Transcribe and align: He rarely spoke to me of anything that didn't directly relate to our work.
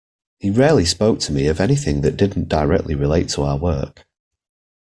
He 0.39 0.49
rarely 0.49 0.85
spoke 0.85 1.19
to 1.19 1.31
me 1.31 1.45
of 1.45 1.59
anything 1.59 2.01
that 2.01 2.17
didn't 2.17 2.49
directly 2.49 2.95
relate 2.95 3.29
to 3.29 3.43
our 3.43 3.55
work. 3.55 4.07